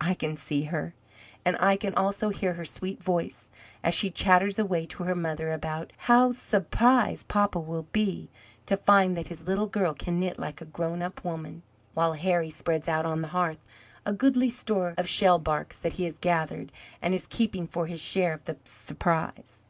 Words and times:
I 0.00 0.14
can 0.14 0.36
see 0.36 0.62
her, 0.66 0.94
and 1.44 1.56
I 1.58 1.76
can 1.76 1.96
also 1.96 2.28
hear 2.28 2.54
her 2.54 2.64
sweet 2.64 3.02
voice 3.02 3.50
as 3.82 3.92
she 3.92 4.08
chatters 4.08 4.56
away 4.56 4.86
to 4.86 5.02
her 5.02 5.16
mother 5.16 5.52
about 5.52 5.92
"how 5.96 6.30
'sprised 6.30 7.26
papa 7.26 7.58
will 7.58 7.88
be 7.90 8.30
to 8.66 8.76
find 8.76 9.16
that 9.16 9.26
his 9.26 9.48
little 9.48 9.66
girl 9.66 9.92
can 9.92 10.20
knit 10.20 10.38
like 10.38 10.60
a 10.60 10.64
grown 10.64 11.02
up 11.02 11.24
woman," 11.24 11.62
while 11.92 12.12
Harry 12.12 12.50
spreads 12.50 12.86
out 12.88 13.04
on 13.04 13.20
the 13.20 13.26
hearth 13.34 13.64
a 14.06 14.12
goodly 14.12 14.48
store 14.48 14.94
of 14.96 15.08
shellbarks 15.08 15.80
that 15.80 15.94
he 15.94 16.04
has 16.04 16.18
gathered 16.18 16.70
and 17.02 17.12
is 17.12 17.26
keeping 17.26 17.66
for 17.66 17.86
his 17.88 18.00
share 18.00 18.34
of 18.34 18.44
the 18.44 18.56
'sprise. 18.64 19.62